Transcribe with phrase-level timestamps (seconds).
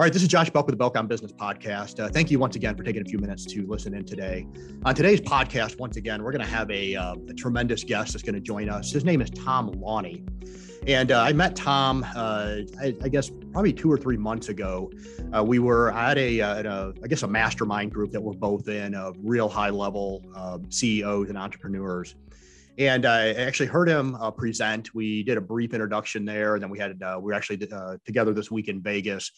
[0.00, 2.02] All right, this is Josh Belk with the Belk on Business podcast.
[2.02, 4.46] Uh, thank you once again for taking a few minutes to listen in today.
[4.86, 8.22] On today's podcast, once again, we're going to have a, uh, a, tremendous guest that's
[8.22, 8.90] going to join us.
[8.92, 10.24] His name is Tom Lawney.
[10.86, 14.90] And uh, I met Tom, uh, I, I, guess, probably two or three months ago.
[15.36, 18.32] Uh, we were at a, uh, at a, I guess, a mastermind group that we're
[18.32, 22.14] both in of real high level um, CEOs and entrepreneurs.
[22.78, 24.94] And I actually heard him present.
[24.94, 26.54] We did a brief introduction there.
[26.54, 27.58] And then we had, we were actually
[28.06, 29.30] together this week in Vegas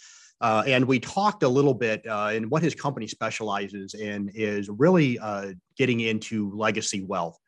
[0.42, 4.68] uh, and we talked a little bit, uh, and what his company specializes in is
[4.68, 7.38] really uh, getting into legacy wealth.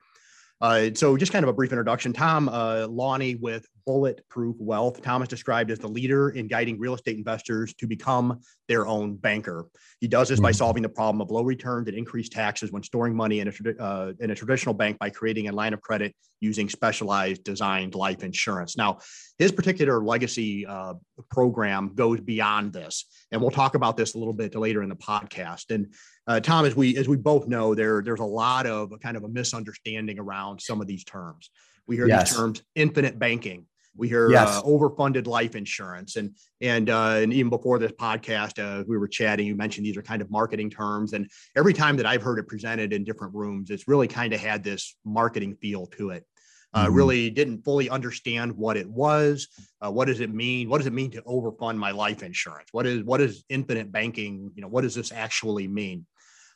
[0.61, 2.13] Uh, so, just kind of a brief introduction.
[2.13, 5.03] Tom uh, Lawney with Bulletproof Wealth.
[5.03, 9.67] Thomas described as the leader in guiding real estate investors to become their own banker.
[10.01, 13.15] He does this by solving the problem of low returns and increased taxes when storing
[13.15, 16.69] money in a, uh, in a traditional bank by creating a line of credit using
[16.69, 18.77] specialized designed life insurance.
[18.77, 18.99] Now,
[19.39, 20.95] his particular legacy uh,
[21.31, 24.97] program goes beyond this, and we'll talk about this a little bit later in the
[24.97, 25.75] podcast.
[25.75, 25.93] And
[26.27, 29.25] uh, Tom, as we as we both know, there there's a lot of kind of
[29.25, 31.51] a misunderstanding around some of these terms.
[31.87, 32.31] We hear yes.
[32.31, 33.67] these terms infinite banking,
[33.97, 34.49] we hear yes.
[34.49, 39.09] uh, overfunded life insurance, and and uh, and even before this podcast, uh, we were
[39.09, 39.47] chatting.
[39.47, 42.49] You mentioned these are kind of marketing terms, and every time that I've heard it
[42.49, 46.27] presented in different rooms, it's really kind of had this marketing feel to it.
[46.73, 46.95] Uh, mm-hmm.
[46.95, 49.49] Really didn't fully understand what it was.
[49.81, 50.69] Uh, what does it mean?
[50.69, 52.69] What does it mean to overfund my life insurance?
[52.73, 54.51] What is what is infinite banking?
[54.57, 56.07] You know, what does this actually mean?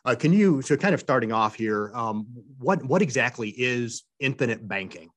[0.05, 1.92] Uh, can you so kind of starting off here?
[1.94, 2.27] Um,
[2.59, 5.11] what what exactly is infinite banking?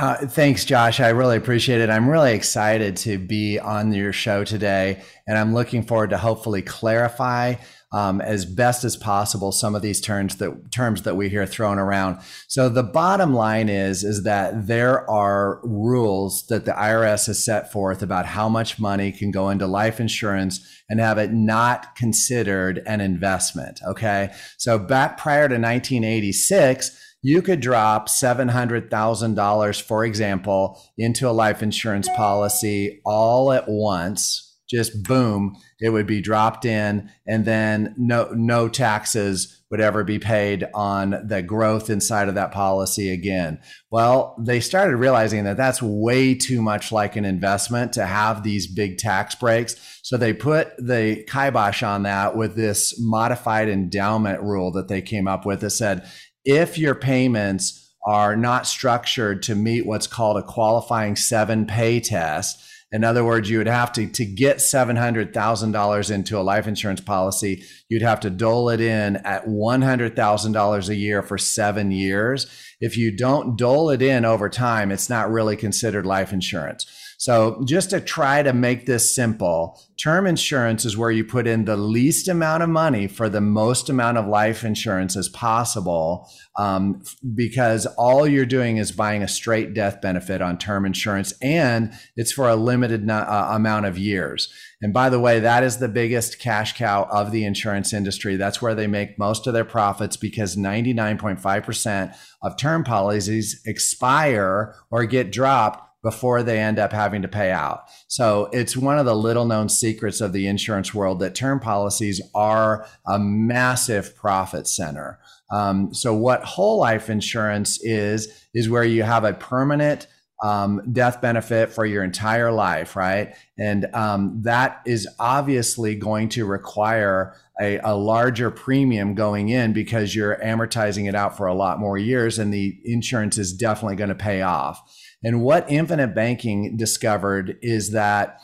[0.00, 1.00] Uh, thanks, Josh.
[1.00, 1.90] I really appreciate it.
[1.90, 6.62] I'm really excited to be on your show today, and I'm looking forward to hopefully
[6.62, 7.56] clarify
[7.90, 11.78] um, as best as possible some of these terms that terms that we hear thrown
[11.78, 12.18] around.
[12.46, 17.72] So the bottom line is is that there are rules that the IRS has set
[17.72, 22.82] forth about how much money can go into life insurance and have it not considered
[22.86, 23.80] an investment.
[23.84, 31.62] Okay, so back prior to 1986 you could drop $700,000, for example, into a life
[31.62, 34.44] insurance policy all at once.
[34.68, 40.18] Just boom, it would be dropped in, and then no no taxes would ever be
[40.18, 43.58] paid on the growth inside of that policy again.
[43.90, 48.66] Well, they started realizing that that's way too much like an investment to have these
[48.66, 50.00] big tax breaks.
[50.02, 55.28] So they put the kibosh on that with this modified endowment rule that they came
[55.28, 56.10] up with that said
[56.48, 62.64] if your payments are not structured to meet what's called a qualifying seven pay test,
[62.90, 67.64] in other words, you would have to, to get $700,000 into a life insurance policy,
[67.90, 72.46] you'd have to dole it in at $100,000 a year for seven years.
[72.80, 76.86] If you don't dole it in over time, it's not really considered life insurance.
[77.18, 81.64] So just to try to make this simple, term insurance is where you put in
[81.64, 87.02] the least amount of money for the most amount of life insurance as possible, um,
[87.34, 92.30] because all you're doing is buying a straight death benefit on term insurance, and it's
[92.30, 94.48] for a limited uh, amount of years.
[94.80, 98.36] And by the way, that is the biggest cash cow of the insurance industry.
[98.36, 105.04] That's where they make most of their profits because 99.5% of term policies expire or
[105.04, 107.84] get dropped before they end up having to pay out.
[108.06, 112.20] So it's one of the little known secrets of the insurance world that term policies
[112.34, 115.18] are a massive profit center.
[115.50, 120.06] Um, so what whole life insurance is, is where you have a permanent
[120.42, 123.34] um, death benefit for your entire life, right?
[123.58, 130.14] And um, that is obviously going to require a, a, larger premium going in because
[130.14, 134.10] you're amortizing it out for a lot more years, and the insurance is definitely going
[134.10, 134.80] to pay off.
[135.22, 138.40] And what infinite banking discovered is that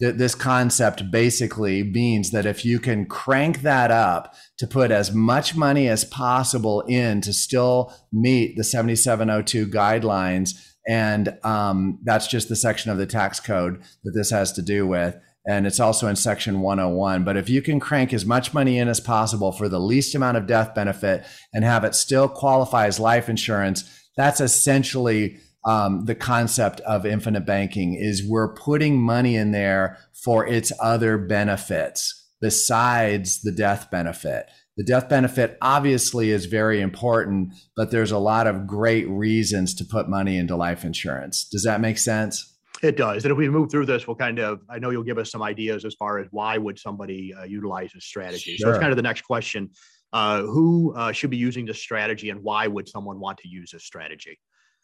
[0.00, 5.12] th- this concept basically means that if you can crank that up to put as
[5.12, 10.50] much money as possible in to still meet the 7702 guidelines,
[10.88, 14.86] and um, that's just the section of the tax code that this has to do
[14.86, 15.16] with.
[15.46, 17.24] And it's also in section 101.
[17.24, 20.36] But if you can crank as much money in as possible for the least amount
[20.36, 21.24] of death benefit
[21.54, 23.84] and have it still qualify as life insurance,
[24.16, 30.46] that's essentially um, the concept of infinite banking is we're putting money in there for
[30.46, 34.46] its other benefits besides the death benefit.
[34.76, 39.84] The death benefit obviously is very important, but there's a lot of great reasons to
[39.84, 41.44] put money into life insurance.
[41.44, 42.56] Does that make sense?
[42.82, 43.24] It does.
[43.24, 45.42] And if we move through this, we'll kind of, I know you'll give us some
[45.42, 48.56] ideas as far as why would somebody uh, utilize this strategy.
[48.56, 48.68] Sure.
[48.68, 49.68] So it's kind of the next question.
[50.12, 53.70] Uh, who uh, should be using this strategy and why would someone want to use
[53.72, 54.38] this strategy?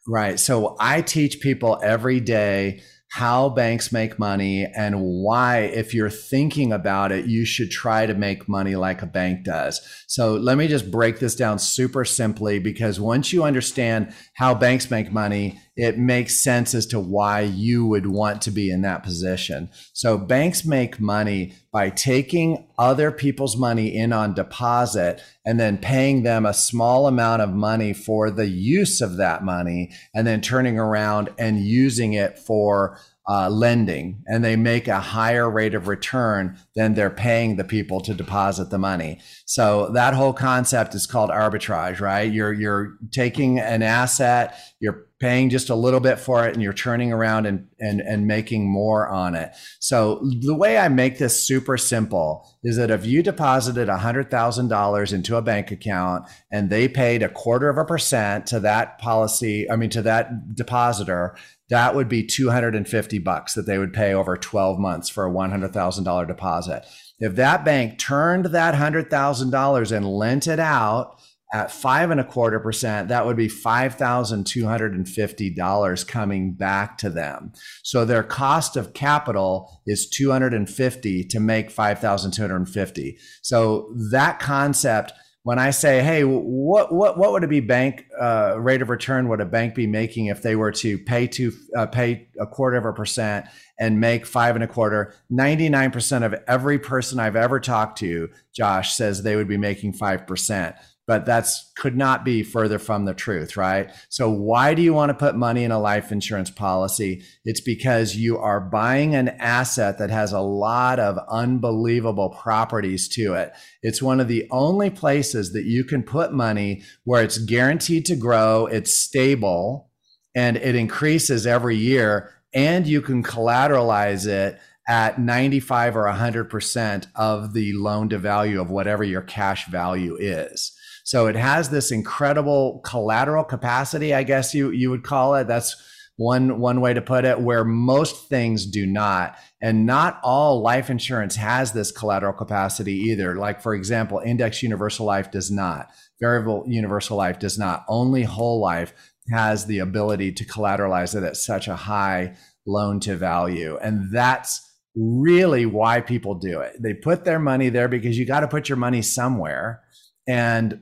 [0.09, 0.39] Right.
[0.39, 6.73] So I teach people every day how banks make money and why, if you're thinking
[6.73, 9.81] about it, you should try to make money like a bank does.
[10.07, 14.91] So let me just break this down super simply because once you understand how banks
[14.91, 19.03] make money, it makes sense as to why you would want to be in that
[19.03, 19.71] position.
[19.93, 26.23] So banks make money by taking other people's money in on deposit and then paying
[26.23, 30.79] them a small amount of money for the use of that money and then turning
[30.79, 36.57] around and using it for uh, lending and they make a higher rate of return
[36.77, 39.19] than they're paying the people to deposit the money.
[39.47, 42.31] So that whole concept is called arbitrage, right?
[42.31, 46.75] You're you're taking an asset, you're paying just a little bit for it and you're
[46.75, 49.51] turning around and and and making more on it.
[49.81, 55.37] So the way I make this super simple is that if you deposited $100,000 into
[55.37, 59.77] a bank account and they paid a quarter of a percent to that policy, I
[59.77, 61.37] mean to that depositor,
[61.69, 66.29] that would be 250 bucks that they would pay over 12 months for a $100,000
[66.29, 66.85] deposit.
[67.19, 71.19] If that bank turned that $100,000 and lent it out
[71.53, 77.53] at five and a quarter percent, that would be $5,250 coming back to them.
[77.83, 83.19] So their cost of capital is 250 to make 5,250.
[83.43, 85.13] So that concept
[85.47, 89.29] when I say, hey, what what what would it be bank uh, rate of return
[89.29, 92.77] would a bank be making if they were to pay to uh, pay a quarter
[92.77, 93.47] of a percent
[93.79, 95.15] and make five and a quarter?
[95.31, 99.57] Ninety nine percent of every person I've ever talked to, Josh, says they would be
[99.57, 100.75] making five percent
[101.07, 103.91] but that's could not be further from the truth, right?
[104.09, 107.23] So why do you want to put money in a life insurance policy?
[107.45, 113.35] It's because you are buying an asset that has a lot of unbelievable properties to
[113.35, 113.53] it.
[113.83, 118.17] It's one of the only places that you can put money where it's guaranteed to
[118.17, 119.91] grow, it's stable,
[120.35, 124.59] and it increases every year and you can collateralize it
[124.89, 130.73] at 95 or 100% of the loan to value of whatever your cash value is.
[131.07, 135.47] So it has this incredible collateral capacity, I guess you you would call it.
[135.47, 135.77] That's
[136.17, 139.37] one one way to put it where most things do not.
[139.63, 143.37] And not all life insurance has this collateral capacity either.
[143.37, 145.93] Like for example index universal life does not.
[146.21, 147.85] Variable universal life does not.
[147.87, 148.93] Only whole life
[149.31, 152.35] has the ability to collateralize it at such a high
[152.67, 153.79] loan to value.
[153.81, 154.61] And that's
[154.97, 156.83] really why people do it.
[156.83, 159.83] They put their money there because you got to put your money somewhere.
[160.27, 160.81] And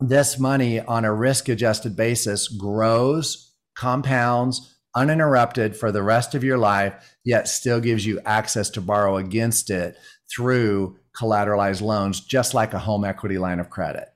[0.00, 6.58] this money on a risk adjusted basis grows, compounds uninterrupted for the rest of your
[6.58, 9.96] life, yet still gives you access to borrow against it
[10.34, 14.08] through collateralized loans, just like a home equity line of credit.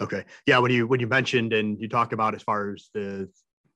[0.00, 0.24] Okay.
[0.46, 0.58] Yeah.
[0.58, 3.28] When you when you mentioned and you talked about as far as the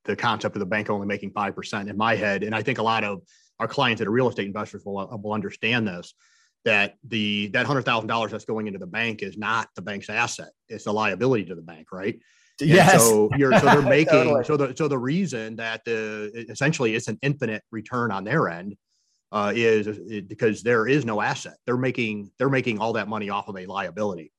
[0.04, 2.78] the concept of the bank only making five percent in my head, and I think
[2.78, 3.20] a lot of
[3.60, 6.14] our clients that are real estate investors will, will understand this
[6.64, 10.08] that the that hundred thousand dollars that's going into the bank is not the bank's
[10.08, 12.18] asset; it's a liability to the bank, right?
[12.60, 13.02] And yes.
[13.02, 14.44] So you're so they're making totally.
[14.44, 18.76] so the so the reason that the essentially it's an infinite return on their end
[19.32, 21.56] uh, is, is because there is no asset.
[21.66, 24.32] They're making they're making all that money off of a liability.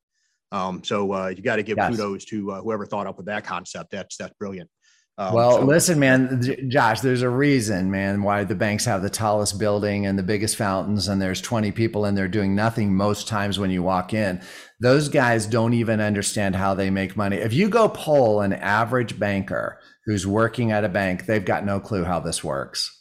[0.52, 1.92] Um, so uh, you got to give yes.
[1.92, 3.92] kudos to uh, whoever thought up with that concept.
[3.92, 4.70] That's that's brilliant.
[5.18, 9.10] Um, well, so- listen, man, Josh, there's a reason, man, why the banks have the
[9.10, 13.28] tallest building and the biggest fountains, and there's 20 people in there doing nothing most
[13.28, 14.42] times when you walk in.
[14.82, 17.38] Those guys don't even understand how they make money.
[17.38, 21.80] If you go poll an average banker who's working at a bank, they've got no
[21.80, 22.92] clue how this works.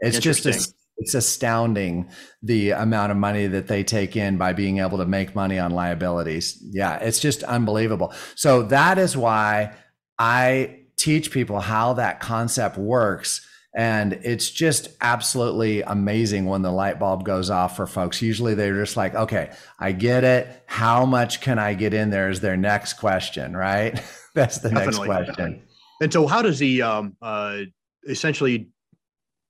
[0.00, 0.58] It's just a,
[0.96, 2.10] it's astounding
[2.42, 5.70] the amount of money that they take in by being able to make money on
[5.70, 6.60] liabilities.
[6.72, 8.12] Yeah, it's just unbelievable.
[8.34, 9.74] So that is why
[10.18, 13.46] I teach people how that concept works.
[13.74, 18.20] And it's just absolutely amazing when the light bulb goes off for folks.
[18.20, 20.48] Usually they're just like, okay, I get it.
[20.66, 24.00] How much can I get in there is their next question, right?
[24.34, 25.08] That's the Definitely.
[25.08, 25.62] next question.
[26.00, 27.58] And so how does the um, uh,
[28.08, 28.70] essentially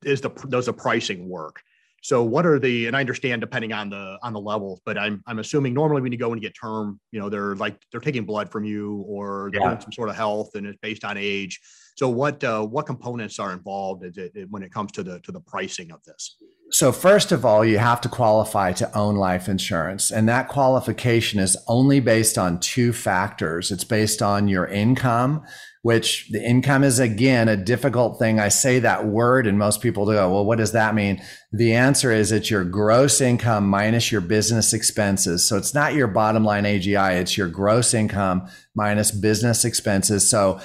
[0.04, 1.62] is the does the pricing work?
[2.02, 5.23] So what are the and I understand depending on the on the level, but I'm
[5.26, 8.00] I'm assuming normally when you go and you get term, you know, they're like they're
[8.00, 9.69] taking blood from you or they're yeah.
[9.69, 11.61] doing some sort of health and it's based on age.
[11.97, 14.04] So what uh, what components are involved
[14.49, 16.37] when it comes to the to the pricing of this?
[16.73, 21.38] So first of all, you have to qualify to own life insurance, and that qualification
[21.40, 23.71] is only based on two factors.
[23.71, 25.42] It's based on your income
[25.82, 28.38] which the income is again a difficult thing.
[28.38, 31.22] I say that word and most people go, well, what does that mean?
[31.52, 35.49] The answer is it's your gross income minus your business expenses.
[35.49, 40.28] So it's not your bottom line AGI, it's your gross income minus business expenses.
[40.28, 40.60] So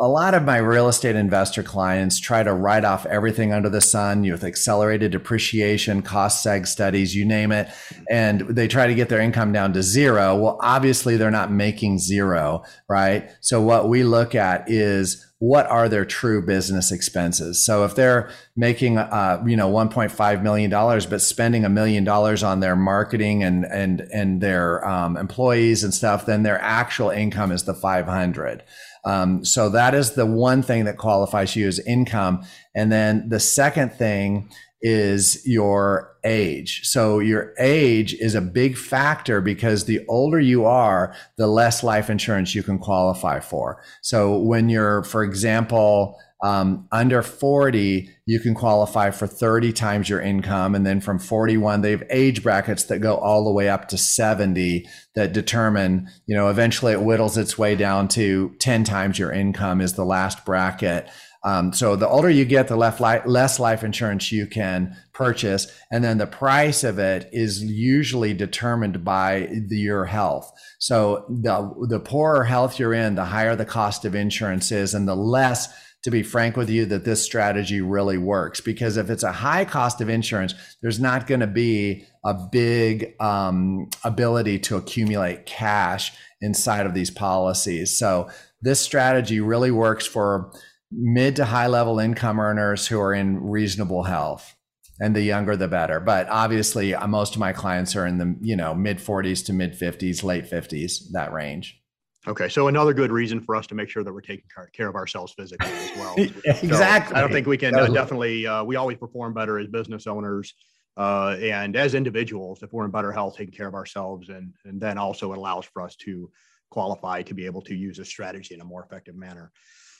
[0.00, 3.82] a lot of my real estate investor clients try to write off everything under the
[3.82, 7.68] sun with accelerated depreciation, cost seg studies, you name it.
[8.08, 10.34] And they try to get their income down to zero.
[10.36, 13.30] Well, obviously they're not making zero, right?
[13.40, 17.64] So what we look at is what are their true business expenses?
[17.64, 22.42] So if they're making, uh, you know, 1.5 million dollars, but spending a million dollars
[22.42, 27.52] on their marketing and and and their um, employees and stuff, then their actual income
[27.52, 28.62] is the 500.
[29.06, 32.44] Um, so that is the one thing that qualifies you as income.
[32.74, 34.50] And then the second thing
[34.82, 36.82] is your age.
[36.84, 42.10] So your age is a big factor because the older you are, the less life
[42.10, 43.82] insurance you can qualify for.
[44.02, 50.20] So when you're, for example, um, under 40, you can qualify for 30 times your
[50.20, 50.74] income.
[50.74, 53.98] And then from 41, they have age brackets that go all the way up to
[53.98, 59.32] 70 that determine, you know, eventually it whittles its way down to 10 times your
[59.32, 61.10] income is the last bracket.
[61.42, 65.66] Um, so the older you get, the less, li- less life insurance you can purchase,
[65.90, 70.52] and then the price of it is usually determined by the, your health.
[70.78, 75.08] So the the poorer health you're in, the higher the cost of insurance is, and
[75.08, 75.68] the less
[76.02, 78.60] to be frank with you that this strategy really works.
[78.60, 83.14] Because if it's a high cost of insurance there's not going to be a big
[83.20, 87.98] um, ability to accumulate cash inside of these policies.
[87.98, 88.30] So
[88.62, 90.52] this strategy really works for
[90.92, 94.56] mid to high level income earners who are in reasonable health
[95.00, 98.36] and the younger the better but obviously uh, most of my clients are in the
[98.40, 101.80] you know mid 40s to mid 50s late 50s that range
[102.28, 104.44] Okay, so another good reason for us to make sure that we're taking
[104.74, 106.14] care of ourselves physically as well.
[106.44, 107.14] exactly.
[107.14, 108.46] So I don't think we can uh, definitely.
[108.46, 110.52] Uh, we always perform better as business owners
[110.98, 114.78] uh, and as individuals if we're in better health, taking care of ourselves, and and
[114.78, 116.30] then also it allows for us to
[116.70, 119.50] qualify to be able to use a strategy in a more effective manner.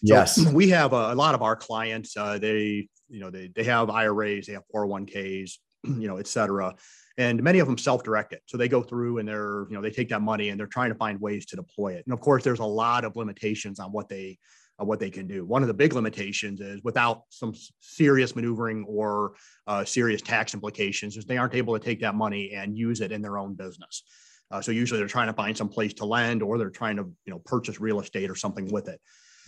[0.04, 2.16] So yes, we have a, a, lot of our clients.
[2.16, 5.52] Uh, they, you know, they they have IRAs, they have 401ks,
[5.85, 6.75] you know, et cetera.
[7.19, 8.40] And many of them self-directed.
[8.47, 10.90] So they go through and they're, you know, they take that money and they're trying
[10.90, 12.07] to find ways to deploy it.
[12.07, 14.38] And of course, there's a lot of limitations on what they
[14.80, 15.45] uh, what they can do.
[15.45, 19.35] One of the big limitations is without some serious maneuvering or
[19.66, 23.12] uh, serious tax implications, is they aren't able to take that money and use it
[23.12, 24.04] in their own business.
[24.50, 27.04] Uh, so usually they're trying to find some place to lend or they're trying to
[27.26, 29.00] you know purchase real estate or something with it.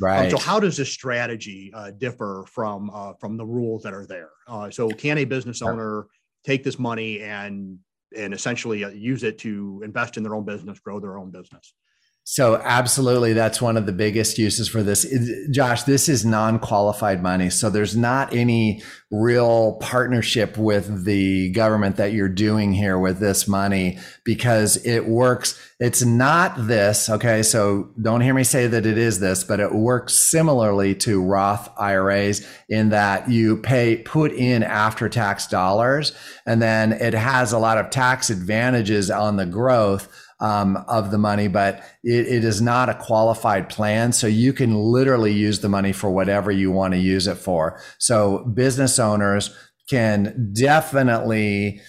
[0.02, 0.24] Right.
[0.24, 4.04] Um, so how does this strategy uh, differ from uh, from the rules that are
[4.04, 4.30] there?
[4.48, 6.08] Uh, so can a business owner
[6.44, 7.78] take this money and
[8.16, 11.74] and essentially uh, use it to invest in their own business, grow their own business?
[12.24, 15.04] So absolutely, that's one of the biggest uses for this.
[15.50, 17.50] Josh, this is non-qualified money.
[17.50, 23.48] So there's not any real partnership with the government that you're doing here with this
[23.48, 25.60] money because it works.
[25.80, 27.10] It's not this.
[27.10, 27.42] Okay.
[27.42, 31.68] So don't hear me say that it is this, but it works similarly to Roth
[31.76, 36.12] IRAs in that you pay, put in after tax dollars,
[36.46, 40.08] and then it has a lot of tax advantages on the growth
[40.42, 44.12] um, of the money, but it, it is not a qualified plan.
[44.12, 47.80] So you can literally use the money for whatever you want to use it for.
[47.98, 49.56] So business owners
[49.88, 51.80] can definitely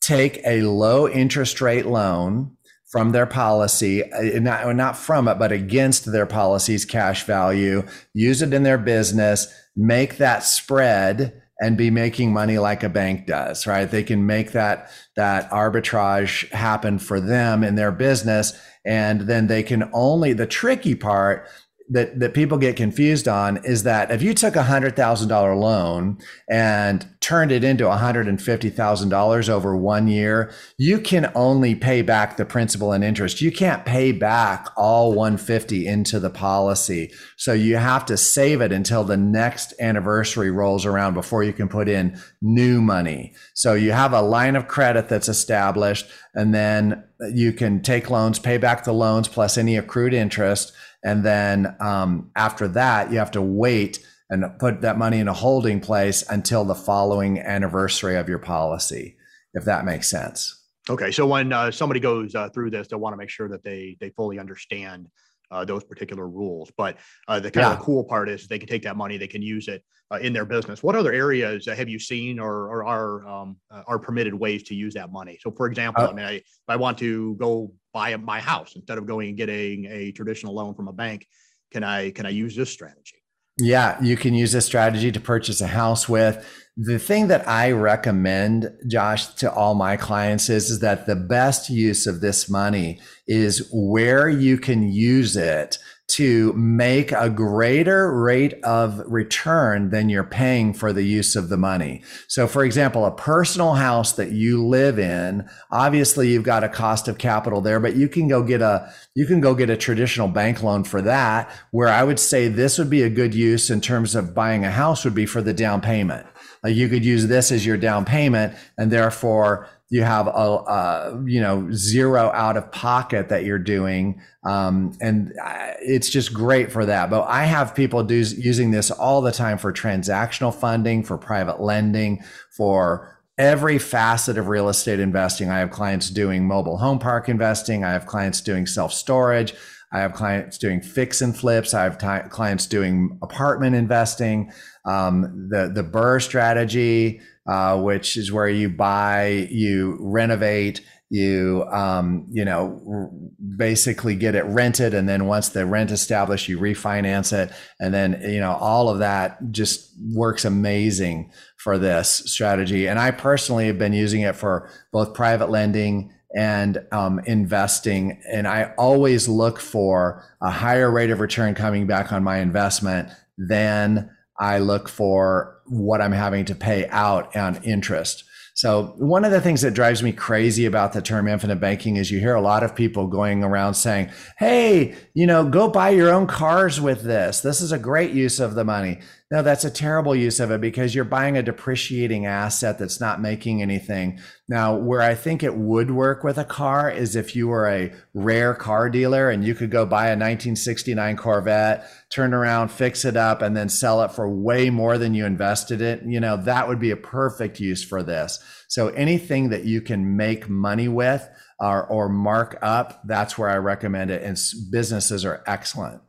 [0.00, 2.56] take a low interest rate loan
[2.90, 8.42] from their policy, uh, not, not from it, but against their policy's cash value, use
[8.42, 13.66] it in their business, make that spread and be making money like a bank does,
[13.66, 13.90] right?
[13.90, 19.62] They can make that that arbitrage happen for them in their business and then they
[19.62, 21.48] can only the tricky part
[21.90, 25.54] that that people get confused on is that if you took a hundred thousand dollar
[25.54, 26.16] loan
[26.48, 31.74] and turned it into hundred and fifty thousand dollars over one year, you can only
[31.74, 33.42] pay back the principal and interest.
[33.42, 37.12] You can't pay back all 150 into the policy.
[37.36, 41.68] So you have to save it until the next anniversary rolls around before you can
[41.68, 43.34] put in new money.
[43.52, 48.38] So you have a line of credit that's established and then you can take loans,
[48.38, 50.72] pay back the loans plus any accrued interest
[51.04, 55.32] and then um, after that, you have to wait and put that money in a
[55.32, 59.16] holding place until the following anniversary of your policy,
[59.52, 60.62] if that makes sense.
[60.88, 63.62] Okay, so when uh, somebody goes uh, through this, they want to make sure that
[63.62, 65.08] they they fully understand
[65.50, 66.70] uh, those particular rules.
[66.76, 67.72] But uh, the kind yeah.
[67.72, 70.16] of the cool part is they can take that money, they can use it uh,
[70.16, 70.82] in their business.
[70.82, 74.74] What other areas have you seen or, or are um, uh, are permitted ways to
[74.74, 75.38] use that money?
[75.40, 78.98] So, for example, uh, I mean, I, I want to go buy my house instead
[78.98, 81.26] of going and getting a traditional loan from a bank,
[81.72, 83.16] can I can I use this strategy?
[83.56, 86.44] Yeah, you can use this strategy to purchase a house with.
[86.76, 91.70] The thing that I recommend, Josh, to all my clients is, is that the best
[91.70, 98.54] use of this money is where you can use it to make a greater rate
[98.62, 102.02] of return than you're paying for the use of the money.
[102.28, 107.08] So, for example, a personal house that you live in, obviously you've got a cost
[107.08, 110.28] of capital there, but you can go get a you can go get a traditional
[110.28, 111.50] bank loan for that.
[111.70, 114.70] Where I would say this would be a good use in terms of buying a
[114.70, 116.26] house would be for the down payment.
[116.62, 121.22] Like you could use this as your down payment, and therefore you have a, a,
[121.26, 124.20] you know zero out of pocket that you're doing.
[124.44, 125.32] Um, and
[125.80, 127.10] it's just great for that.
[127.10, 131.60] But i have people do, using this all the time for transactional funding for private
[131.60, 135.50] lending for every facet of real estate investing.
[135.50, 137.84] I have clients doing mobile home park investing.
[137.84, 139.54] I have clients doing self storage
[139.94, 141.72] I have clients doing fix and flips.
[141.72, 144.50] I have t- clients doing apartment investing.
[144.84, 152.26] Um, the the BRRRR strategy, uh, which is where you buy, you renovate, you um,
[152.30, 153.10] you know
[153.56, 158.20] basically get it rented, and then once the rent established, you refinance it, and then
[158.22, 162.86] you know all of that just works amazing for this strategy.
[162.86, 168.20] And I personally have been using it for both private lending and um, investing.
[168.30, 173.08] And I always look for a higher rate of return coming back on my investment
[173.38, 178.24] than I look for what I'm having to pay out on interest.
[178.56, 182.12] So one of the things that drives me crazy about the term infinite banking is
[182.12, 186.12] you hear a lot of people going around saying, Hey, you know, go buy your
[186.12, 187.40] own cars with this.
[187.40, 189.00] This is a great use of the money.
[189.34, 193.20] No, that's a terrible use of it because you're buying a depreciating asset that's not
[193.20, 194.20] making anything.
[194.48, 197.92] Now, where I think it would work with a car is if you were a
[198.14, 203.16] rare car dealer and you could go buy a 1969 Corvette, turn around, fix it
[203.16, 206.04] up, and then sell it for way more than you invested it.
[206.06, 208.38] You know, that would be a perfect use for this.
[208.68, 213.56] So anything that you can make money with or, or mark up, that's where I
[213.56, 214.22] recommend it.
[214.22, 214.38] And
[214.70, 216.02] businesses are excellent.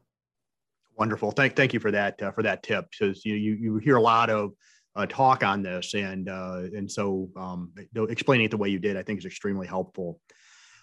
[0.98, 1.32] Wonderful.
[1.32, 4.02] Thank thank you for that uh, for that tip because you, you you hear a
[4.02, 4.52] lot of
[4.96, 7.72] uh, talk on this and uh, and so um,
[8.10, 10.20] explaining it the way you did I think is extremely helpful.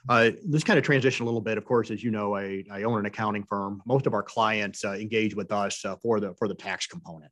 [0.08, 1.56] Uh, this kind of transition a little bit.
[1.56, 3.80] Of course, as you know, I, I own an accounting firm.
[3.86, 7.30] Most of our clients uh, engage with us uh, for the for the tax component.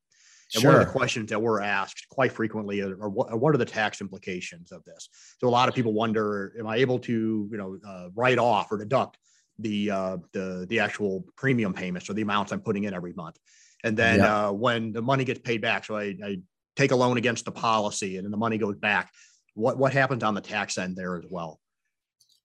[0.55, 0.73] And sure.
[0.73, 3.65] one of the questions that we're asked quite frequently are, are, what, what, are the
[3.65, 5.09] tax implications of this?
[5.39, 8.73] So a lot of people wonder, am I able to, you know, uh, write off
[8.73, 9.17] or deduct
[9.63, 13.39] the uh, the the actual premium payments or the amounts I'm putting in every month.
[13.83, 14.49] And then yeah.
[14.49, 16.41] uh, when the money gets paid back, so I, I
[16.77, 19.11] take a loan against the policy and then the money goes back.
[19.55, 21.61] What what happens on the tax end there as well?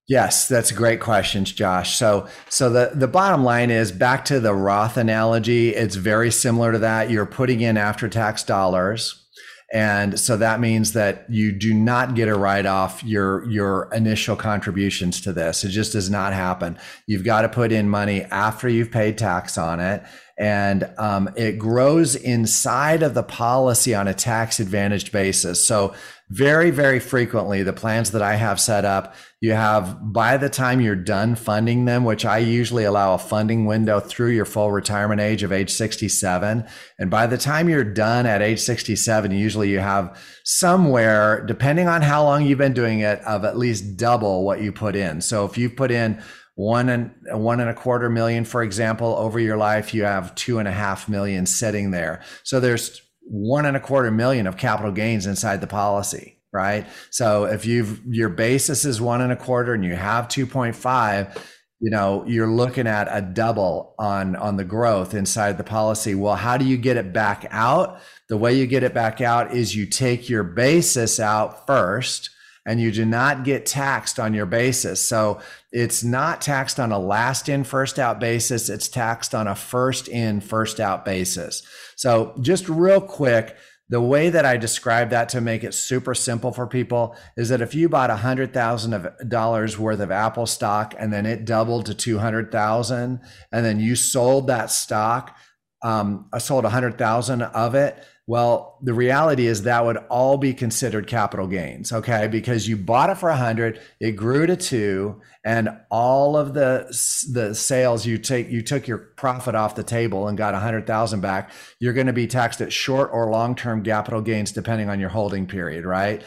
[0.07, 1.97] Yes, that's great questions, Josh.
[1.97, 5.69] So, so the the bottom line is back to the Roth analogy.
[5.69, 7.09] It's very similar to that.
[7.09, 9.24] You're putting in after tax dollars
[9.73, 14.35] and so that means that you do not get a write off your, your initial
[14.35, 15.63] contributions to this.
[15.63, 16.77] It just does not happen.
[17.07, 20.03] You've got to put in money after you've paid tax on it.
[20.37, 25.65] And um, it grows inside of the policy on a tax advantaged basis.
[25.65, 25.95] So
[26.29, 30.81] very, very frequently, the plans that I have set up, you have by the time
[30.81, 35.21] you're done funding them, which I usually allow a funding window through your full retirement
[35.21, 36.65] age of age 67.
[36.97, 42.01] And by the time you're done at age 67, usually you have somewhere, depending on
[42.01, 45.21] how long you've been doing it, of at least double what you put in.
[45.21, 46.21] So if you put in
[46.55, 50.57] one and one and a quarter million, for example, over your life, you have two
[50.57, 52.23] and a half million sitting there.
[52.43, 56.87] So there's one and a quarter million of capital gains inside the policy, right?
[57.09, 61.37] So if you've your basis is one and a quarter and you have 2.5,
[61.81, 66.15] you know, you're looking at a double on on the growth inside the policy.
[66.15, 67.99] Well, how do you get it back out?
[68.29, 72.29] The way you get it back out is you take your basis out first
[72.65, 75.05] and you do not get taxed on your basis.
[75.05, 75.39] So
[75.71, 78.69] it's not taxed on a last in, first out basis.
[78.69, 81.61] It's taxed on a first in, first out basis.
[81.95, 83.55] So just real quick,
[83.89, 87.61] the way that I describe that to make it super simple for people is that
[87.61, 91.85] if you bought a hundred thousand dollars worth of Apple stock and then it doubled
[91.85, 93.19] to two hundred thousand,
[93.51, 95.37] and then you sold that stock,
[95.83, 100.37] um, I sold a hundred thousand of it well, the reality is that would all
[100.37, 102.27] be considered capital gains, okay?
[102.27, 106.87] Because you bought it for 100, it grew to 2, and all of the
[107.31, 111.51] the sales you take you took your profit off the table and got 100,000 back,
[111.79, 115.45] you're going to be taxed at short or long-term capital gains depending on your holding
[115.45, 116.23] period, right?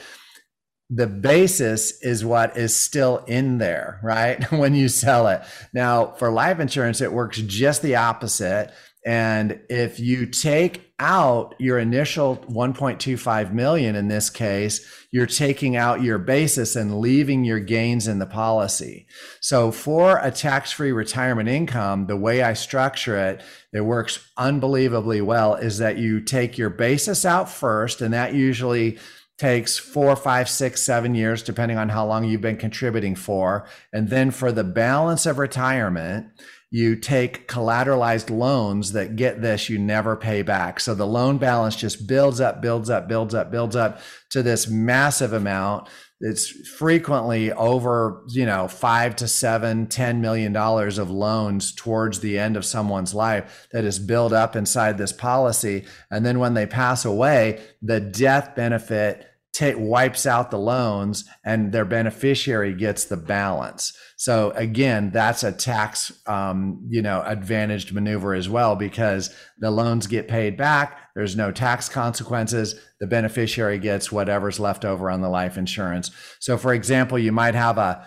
[0.90, 4.42] the basis is what is still in there, right?
[4.52, 5.42] when you sell it.
[5.74, 8.72] Now, for life insurance, it works just the opposite
[9.08, 16.02] And if you take out your initial 1.25 million in this case, you're taking out
[16.02, 19.06] your basis and leaving your gains in the policy.
[19.40, 23.42] So for a tax-free retirement income, the way I structure it,
[23.72, 28.98] it works unbelievably well is that you take your basis out first, and that usually
[29.38, 33.66] takes four, five, six, seven years, depending on how long you've been contributing for.
[33.90, 36.26] And then for the balance of retirement,
[36.70, 40.80] you take collateralized loans that get this, you never pay back.
[40.80, 44.00] So the loan balance just builds up, builds up, builds up, builds up
[44.30, 45.88] to this massive amount.
[46.20, 52.38] It's frequently over, you know, five to seven, ten million dollars of loans towards the
[52.38, 55.86] end of someone's life that is built up inside this policy.
[56.10, 59.27] And then when they pass away, the death benefit
[59.58, 63.92] t- wipes out the loans and their beneficiary gets the balance.
[64.16, 70.06] So again, that's a tax, um, you know, advantaged maneuver as well because the loans
[70.06, 71.00] get paid back.
[71.16, 72.76] There's no tax consequences.
[73.00, 76.12] The beneficiary gets whatever's left over on the life insurance.
[76.38, 78.06] So, for example, you might have a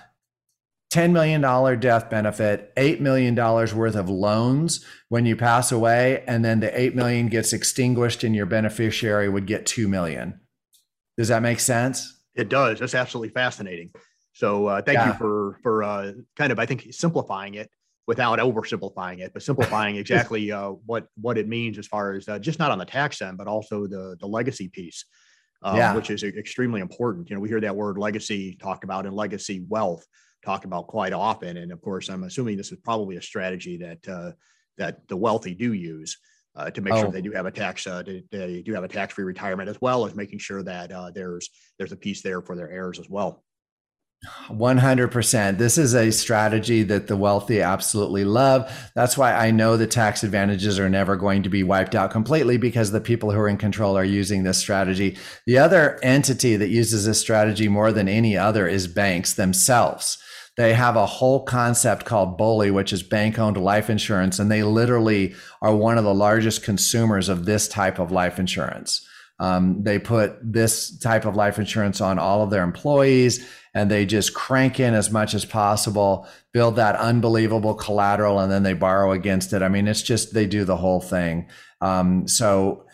[0.93, 1.41] $10 million
[1.81, 6.95] death benefit, $8 million worth of loans when you pass away, and then the 8
[6.95, 10.40] million gets extinguished and your beneficiary would get $2 million.
[11.21, 12.19] Does that make sense?
[12.33, 12.79] It does.
[12.79, 13.91] That's absolutely fascinating.
[14.33, 15.09] So uh, thank yeah.
[15.09, 17.69] you for for uh, kind of I think simplifying it
[18.07, 22.39] without oversimplifying it, but simplifying exactly uh, what what it means as far as uh,
[22.39, 25.05] just not on the tax end, but also the the legacy piece,
[25.61, 25.93] um, yeah.
[25.93, 27.29] which is extremely important.
[27.29, 30.03] You know, we hear that word legacy talked about and legacy wealth
[30.43, 34.09] talked about quite often, and of course, I'm assuming this is probably a strategy that
[34.09, 34.31] uh,
[34.79, 36.17] that the wealthy do use
[36.55, 37.01] uh, to make oh.
[37.01, 39.79] sure they do have a tax uh, they do have a tax free retirement as
[39.81, 43.09] well as making sure that uh, there's there's a piece there for their heirs as
[43.09, 43.43] well.
[44.49, 45.57] 100%.
[45.57, 48.91] This is a strategy that the wealthy absolutely love.
[48.93, 52.57] That's why I know the tax advantages are never going to be wiped out completely
[52.57, 55.17] because the people who are in control are using this strategy.
[55.47, 60.19] The other entity that uses this strategy more than any other is banks themselves.
[60.57, 64.37] They have a whole concept called BOLI, which is bank owned life insurance.
[64.37, 69.07] And they literally are one of the largest consumers of this type of life insurance.
[69.39, 74.05] Um, they put this type of life insurance on all of their employees and they
[74.05, 79.13] just crank in as much as possible, build that unbelievable collateral, and then they borrow
[79.13, 79.63] against it.
[79.63, 81.47] I mean, it's just, they do the whole thing.
[81.79, 82.85] Um, so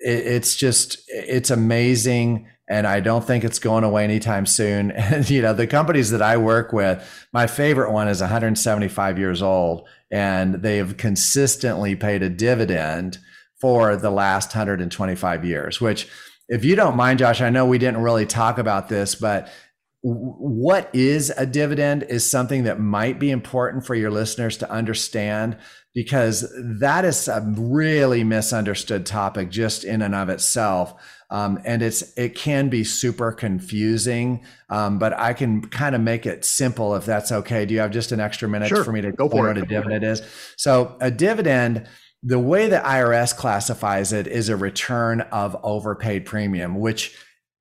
[0.00, 4.90] it, it's just, it's amazing and I don't think it's going away anytime soon.
[4.96, 9.42] And you know, the companies that I work with, my favorite one is 175 years
[9.42, 13.18] old, and they have consistently paid a dividend
[13.60, 15.80] for the last 125 years.
[15.80, 16.08] Which,
[16.48, 19.48] if you don't mind, Josh, I know we didn't really talk about this, but
[20.08, 25.56] what is a dividend is something that might be important for your listeners to understand
[25.94, 30.94] because that is a really misunderstood topic just in and of itself
[31.30, 34.44] um, and it's it can be super confusing.
[34.70, 37.66] Um, but I can kind of make it simple if that's okay.
[37.66, 38.84] Do you have just an extra minute sure.
[38.84, 40.22] for me to go for what a dividend is?
[40.56, 41.88] So a dividend.
[42.22, 47.16] The way the IRS classifies it is a return of overpaid premium, which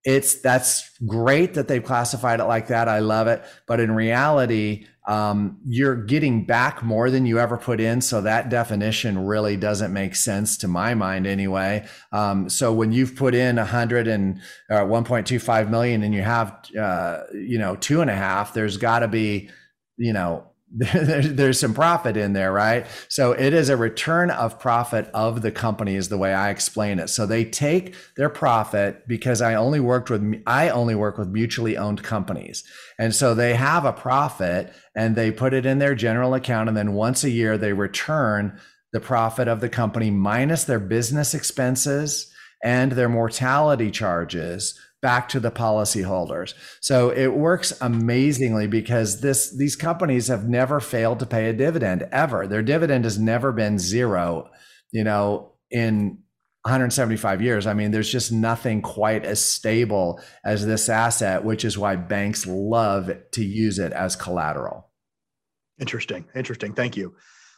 [0.06, 2.88] it's that's great that they've classified it like that.
[2.88, 3.44] I love it.
[3.65, 8.02] But in reality, um, you're getting back more than you ever put in.
[8.02, 11.88] So that definition really doesn't make sense to my mind anyway.
[12.12, 16.56] Um, so when you've put in a hundred and uh, 1.25 million and you have,
[16.80, 19.50] uh, you know, two and a half, there's got to be,
[19.98, 20.52] you know,
[20.93, 22.85] there's some profit in there, right?
[23.07, 26.99] So it is a return of profit of the company is the way I explain
[26.99, 27.07] it.
[27.09, 31.77] So they take their profit because I only worked with I only work with mutually
[31.77, 32.65] owned companies.
[32.99, 36.77] And so they have a profit and they put it in their general account and
[36.77, 38.59] then once a year they return
[38.91, 45.39] the profit of the company minus their business expenses and their mortality charges back to
[45.39, 46.53] the policyholders.
[46.81, 52.08] So it works amazingly because this these companies have never failed to pay a dividend
[52.12, 52.47] ever.
[52.47, 54.49] Their dividend has never been zero,
[54.91, 56.19] you know, in
[56.63, 57.67] 175 years.
[57.67, 62.47] I mean, there's just nothing quite as stable as this asset, which is why banks
[62.47, 64.89] love to use it as collateral.
[65.79, 66.25] Interesting.
[66.36, 66.73] Interesting.
[66.73, 67.15] Thank you.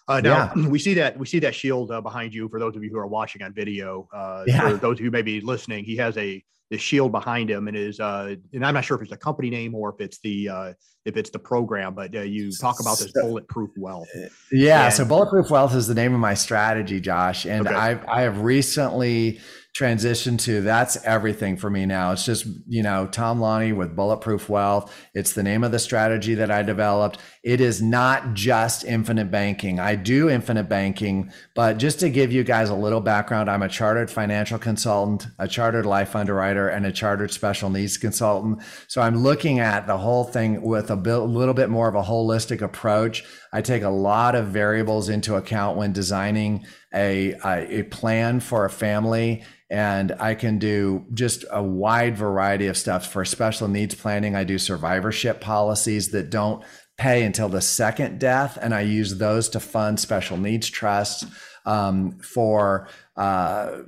[0.10, 0.67] Uh, now yeah.
[0.69, 2.50] we see that we see that shield uh, behind you.
[2.50, 4.71] For those of you who are watching on video, uh, yeah.
[4.71, 7.99] for those who may be listening, he has a the shield behind him and is
[7.99, 10.73] uh and i'm not sure if it's a company name or if it's the uh
[11.06, 14.08] if it's the program but uh, you talk about this bulletproof wealth
[14.51, 17.75] yeah and, so bulletproof wealth is the name of my strategy josh and okay.
[17.75, 19.39] i i have recently
[19.78, 22.12] transition to that's everything for me now.
[22.12, 24.92] It's just, you know, Tom Lonnie with Bulletproof Wealth.
[25.13, 27.20] It's the name of the strategy that I developed.
[27.44, 29.80] It is not just infinite banking.
[29.80, 33.70] I do infinite banking, but just to give you guys a little background, I'm a
[33.70, 38.63] chartered financial consultant, a chartered life underwriter, and a chartered special needs consultant.
[38.88, 42.63] So I'm looking at the whole thing with a little bit more of a holistic
[42.63, 43.24] approach.
[43.54, 48.65] I take a lot of variables into account when designing a, a, a plan for
[48.65, 53.95] a family and I can do just a wide variety of stuff for special needs
[53.95, 54.36] planning.
[54.36, 56.63] I do survivorship policies that don't
[56.97, 61.26] pay until the second death, and I use those to fund special needs trusts
[61.65, 62.88] um, for.
[63.15, 63.82] Uh,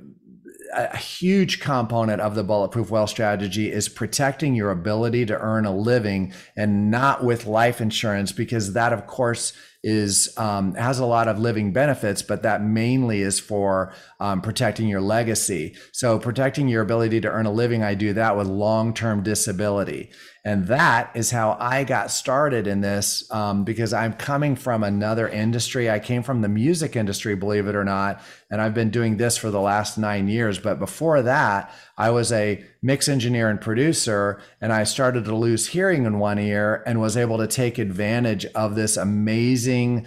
[0.72, 5.74] a huge component of the bulletproof wealth strategy is protecting your ability to earn a
[5.74, 11.28] living and not with life insurance because that of course is um, has a lot
[11.28, 15.74] of living benefits, but that mainly is for um, protecting your legacy.
[15.92, 20.10] So protecting your ability to earn a living, I do that with long term disability.
[20.44, 25.28] And that is how I got started in this um, because I'm coming from another
[25.28, 25.90] industry.
[25.90, 28.22] I came from the music industry, believe it or not.
[28.50, 30.58] And I've been doing this for the last nine years.
[30.58, 34.40] But before that, I was a mix engineer and producer.
[34.62, 38.46] And I started to lose hearing in one ear and was able to take advantage
[38.46, 40.06] of this amazing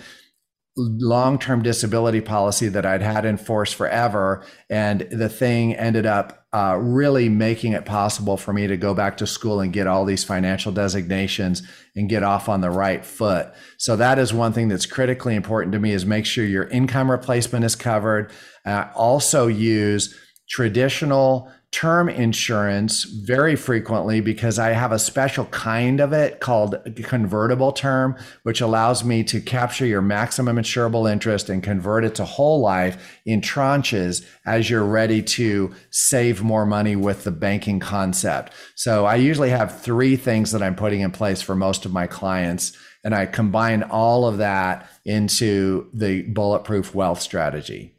[0.75, 6.77] long-term disability policy that I'd had in force forever, and the thing ended up uh,
[6.79, 10.23] really making it possible for me to go back to school and get all these
[10.23, 11.63] financial designations
[11.95, 13.51] and get off on the right foot.
[13.77, 17.09] So that is one thing that's critically important to me: is make sure your income
[17.09, 18.31] replacement is covered.
[18.65, 20.17] Uh, also use
[20.49, 27.71] traditional term insurance very frequently because I have a special kind of it called convertible
[27.71, 32.62] term, which allows me to capture your maximum insurable interest and convert it to whole
[32.62, 38.53] life in tranches as you're ready to save more money with the banking concept.
[38.75, 42.05] So I usually have three things that I'm putting in place for most of my
[42.05, 42.77] clients.
[43.03, 47.92] And I combine all of that into the bulletproof wealth strategy.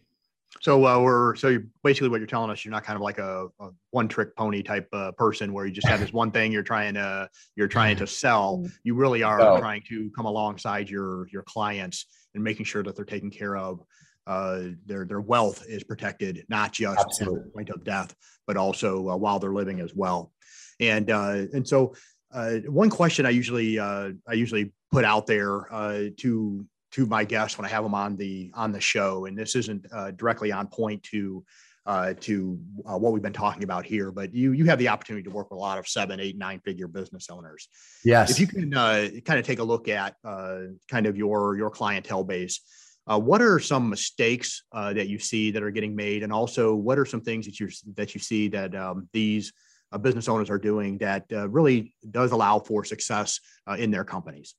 [0.64, 3.48] So uh, we're so basically what you're telling us, you're not kind of like a,
[3.60, 6.62] a one trick pony type uh, person where you just have this one thing you're
[6.62, 8.62] trying to you're trying to sell.
[8.64, 8.72] Mm.
[8.82, 9.58] You really are oh.
[9.58, 13.84] trying to come alongside your your clients and making sure that they're taken care of.
[14.26, 17.40] Uh, their their wealth is protected, not just Absolutely.
[17.40, 18.14] at the point of death,
[18.46, 20.32] but also uh, while they're living as well.
[20.80, 21.94] And uh, and so
[22.32, 25.66] uh, one question I usually I usually put out there
[26.16, 29.24] to to my guests when I have them on the on the show.
[29.26, 31.44] And this isn't uh, directly on point to
[31.86, 35.24] uh, to uh, what we've been talking about here, but you you have the opportunity
[35.24, 37.68] to work with a lot of seven, eight, nine figure business owners.
[38.04, 38.30] Yes.
[38.30, 41.70] If you can uh, kind of take a look at uh, kind of your your
[41.70, 42.60] clientele base.
[43.06, 46.98] Uh, what are some mistakes that you see that are getting made, and also what
[46.98, 49.52] are some things that you that you see that um, these
[50.00, 53.40] business owners are doing that really does allow for success
[53.76, 54.54] in their companies?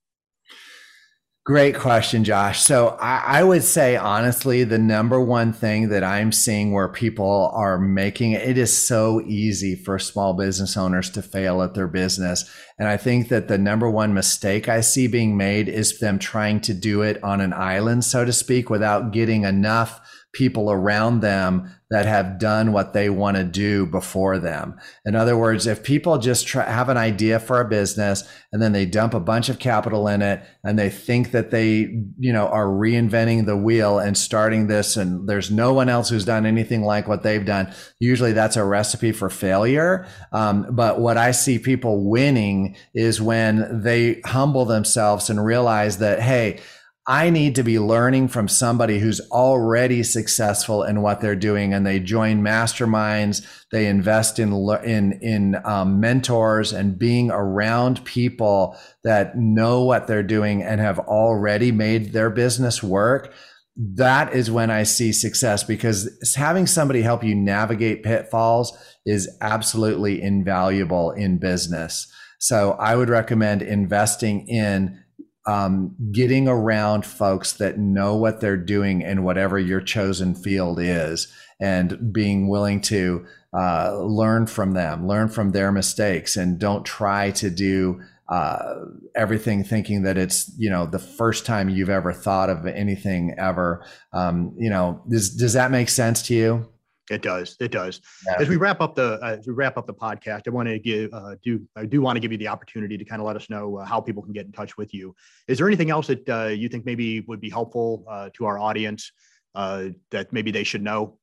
[1.46, 2.60] Great question, Josh.
[2.64, 7.52] So I, I, would say honestly, the number one thing that I'm seeing where people
[7.54, 12.52] are making it is so easy for small business owners to fail at their business.
[12.80, 16.62] And I think that the number one mistake I see being made is them trying
[16.62, 20.02] to do it on an island, so to speak, without getting enough
[20.34, 24.78] people around them that have done what they want to do before them.
[25.06, 28.74] In other words, if people just try, have an idea for a business and then
[28.74, 32.48] they dump a bunch of capital in it and they think that they, you know,
[32.48, 36.82] are reinventing the wheel and starting this and there's no one else who's done anything
[36.82, 40.06] like what they've done, usually that's a recipe for failure.
[40.34, 46.20] Um, but what I see people winning is when they humble themselves and realize that,
[46.20, 46.60] hey,
[47.08, 51.86] I need to be learning from somebody who's already successful in what they're doing, and
[51.86, 53.46] they join masterminds.
[53.72, 54.52] They invest in
[54.84, 60.98] in in um, mentors and being around people that know what they're doing and have
[60.98, 63.32] already made their business work.
[63.78, 70.24] That is when I see success because having somebody help you navigate pitfalls is absolutely
[70.24, 72.12] invaluable in business.
[72.40, 75.04] So I would recommend investing in
[75.48, 81.32] um, getting around folks that know what they're doing in whatever your chosen field is
[81.60, 87.32] and being willing to uh, learn from them, learn from their mistakes, and don't try
[87.32, 88.76] to do uh,
[89.16, 93.86] everything thinking that it's you know the first time you've ever thought of anything ever.
[94.12, 96.70] Um, you know, does does that make sense to you?
[97.12, 97.56] It does.
[97.60, 98.02] It does.
[98.26, 98.38] Yeah.
[98.40, 100.80] As we wrap up the uh, as we wrap up the podcast, I want to
[100.80, 103.36] give uh, do I do want to give you the opportunity to kind of let
[103.36, 105.16] us know uh, how people can get in touch with you.
[105.48, 108.58] Is there anything else that uh, you think maybe would be helpful uh, to our
[108.58, 109.12] audience
[109.54, 111.20] uh, that maybe they should know?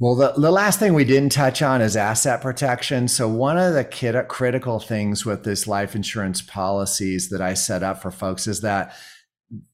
[0.00, 3.08] Well, the, the last thing we didn't touch on is asset protection.
[3.08, 3.84] So, one of the
[4.28, 8.94] critical things with this life insurance policies that I set up for folks is that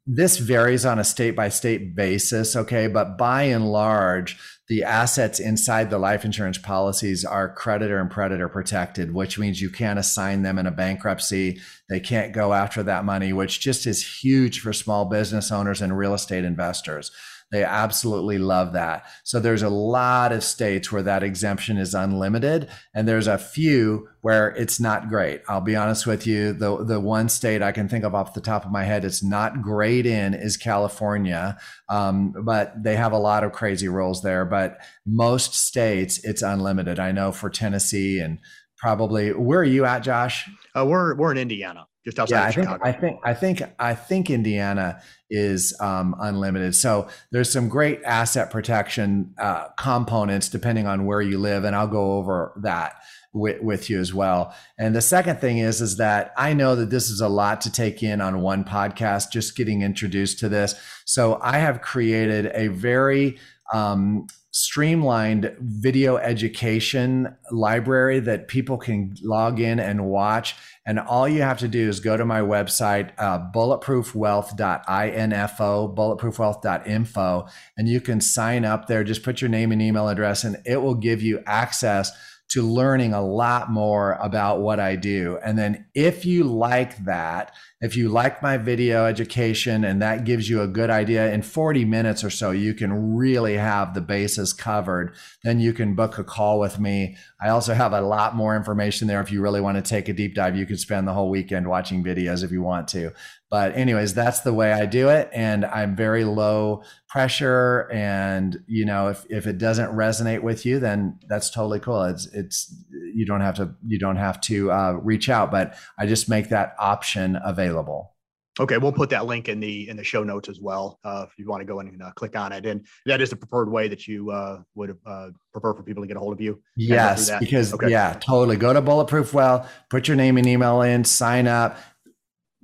[0.07, 2.57] this varies on a state by state basis.
[2.57, 2.87] Okay.
[2.87, 8.49] But by and large, the assets inside the life insurance policies are creditor and predator
[8.49, 11.61] protected, which means you can't assign them in a bankruptcy.
[11.91, 15.97] They can't go after that money, which just is huge for small business owners and
[15.97, 17.11] real estate investors.
[17.55, 19.07] They absolutely love that.
[19.23, 24.09] So there's a lot of states where that exemption is unlimited, and there's a few
[24.23, 25.41] where it's not great.
[25.47, 26.53] I'll be honest with you.
[26.53, 29.23] The the one state I can think of off the top of my head it's
[29.23, 31.57] not great in is California,
[31.89, 34.45] um, but they have a lot of crazy rules there.
[34.45, 36.99] But most states it's unlimited.
[36.99, 38.41] I know for Tennessee and
[38.79, 40.51] probably where are you at, Josh?
[40.75, 42.85] Uh, we're we're in Indiana just outside yeah, I Chicago.
[42.85, 46.75] Think, I think I think I think Indiana is um, unlimited.
[46.75, 51.89] So there's some great asset protection uh, components depending on where you live, and I'll
[51.89, 52.97] go over that
[53.33, 54.55] with, with you as well.
[54.79, 57.73] And the second thing is is that I know that this is a lot to
[57.73, 59.33] take in on one podcast.
[59.33, 63.39] Just getting introduced to this, so I have created a very
[63.73, 70.55] um, streamlined video education library that people can log in and watch.
[70.87, 77.47] And all you have to do is go to my website, uh, bulletproofwealth.info, bulletproofwealth.info,
[77.79, 79.03] and you can sign up there.
[79.03, 82.13] Just put your name and email address, and it will give you access
[82.51, 85.39] to learning a lot more about what I do.
[85.45, 90.49] And then if you like that, if you like my video education and that gives
[90.49, 94.53] you a good idea in 40 minutes or so, you can really have the bases
[94.53, 95.15] covered.
[95.43, 97.17] Then you can book a call with me.
[97.43, 99.21] I also have a lot more information there.
[99.21, 101.69] If you really want to take a deep dive, you could spend the whole weekend
[101.69, 103.13] watching videos if you want to.
[103.55, 105.31] But anyways, that's the way I do it.
[105.33, 107.89] And I'm very low pressure.
[107.93, 112.03] And, you know, if, if it doesn't resonate with you, then that's totally cool.
[112.03, 116.07] It's, it's, you don't have to, you don't have to uh, reach out, but I
[116.07, 118.17] just make that option available.
[118.59, 121.37] Okay, we'll put that link in the in the show notes as well uh, if
[121.37, 122.65] you want to go in and uh, click on it.
[122.67, 126.07] And that is the preferred way that you uh, would uh, prefer for people to
[126.07, 126.61] get a hold of you.
[126.77, 127.91] Yes, because okay.
[127.91, 128.57] yeah, totally.
[128.57, 131.79] Go to Bulletproof Wealth, put your name and email in, sign up,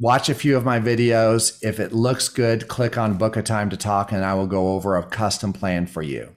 [0.01, 1.63] watch a few of my videos.
[1.63, 4.73] If it looks good, click on book a time to talk and I will go
[4.73, 6.35] over a custom plan for you.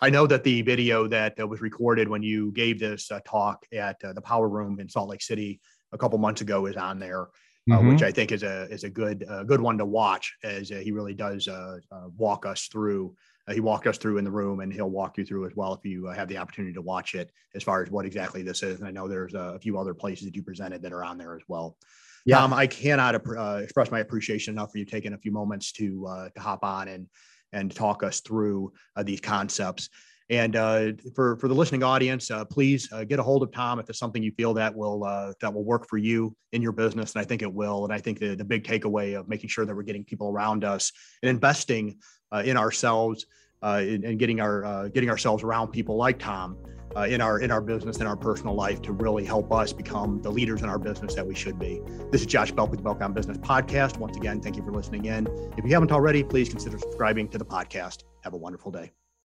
[0.00, 4.02] I know that the video that was recorded when you gave this uh, talk at
[4.04, 5.60] uh, the Power Room in Salt Lake City
[5.92, 7.26] a couple months ago is on there, uh,
[7.70, 7.88] mm-hmm.
[7.88, 10.76] which I think is a is a good uh, good one to watch as uh,
[10.76, 11.78] he really does uh,
[12.18, 13.14] walk us through.
[13.52, 15.84] he walked us through in the room, and he'll walk you through as well if
[15.84, 17.30] you have the opportunity to watch it.
[17.54, 20.26] As far as what exactly this is, and I know there's a few other places
[20.26, 21.78] that you presented that are on there as well.
[22.24, 22.42] Yeah.
[22.42, 26.06] Um, I cannot uh, express my appreciation enough for you taking a few moments to
[26.06, 27.06] uh, to hop on and
[27.52, 29.90] and talk us through uh, these concepts.
[30.30, 33.78] And uh, for for the listening audience, uh, please uh, get a hold of Tom
[33.78, 35.00] if it's something you feel that will
[35.40, 37.84] that will work for you in your business, and I think it will.
[37.84, 40.64] And I think the the big takeaway of making sure that we're getting people around
[40.64, 41.98] us and investing
[42.42, 43.26] in ourselves
[43.62, 46.56] and getting our getting ourselves around people like Tom
[46.96, 50.20] uh, in our in our business in our personal life to really help us become
[50.22, 51.80] the leaders in our business that we should be.
[52.10, 53.98] This is Josh Belk with the Belk on Business podcast.
[53.98, 55.26] Once again, thank you for listening in.
[55.56, 58.04] If you haven't already, please consider subscribing to the podcast.
[58.22, 58.92] Have a wonderful day.